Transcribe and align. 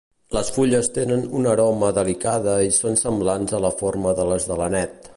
Les 0.35 0.47
fulles 0.53 0.89
tenen 0.95 1.25
una 1.41 1.51
aroma 1.51 1.91
delicada 1.99 2.57
i 2.71 2.75
són 2.81 3.01
semblants 3.05 3.57
a 3.59 3.63
la 3.67 3.75
forma 3.83 4.19
de 4.23 4.31
les 4.35 4.53
de 4.53 4.63
l'anet. 4.63 5.03